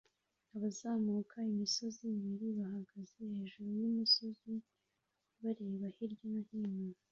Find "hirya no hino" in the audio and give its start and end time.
5.95-6.95